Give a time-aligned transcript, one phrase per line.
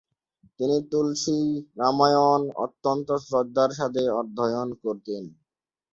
[0.57, 1.39] তিনি তুলসী
[1.79, 5.23] রামায়ণ অত্যন্ত শ্রদ্ধার সাথে অধ্যয়ন করতেন।